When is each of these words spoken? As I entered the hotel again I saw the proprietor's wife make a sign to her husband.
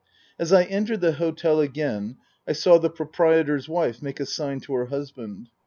As 0.39 0.51
I 0.51 0.63
entered 0.63 0.99
the 1.01 1.11
hotel 1.11 1.59
again 1.59 2.17
I 2.47 2.53
saw 2.53 2.79
the 2.79 2.89
proprietor's 2.89 3.69
wife 3.69 4.01
make 4.01 4.19
a 4.19 4.25
sign 4.25 4.59
to 4.61 4.73
her 4.73 4.87
husband. 4.87 5.49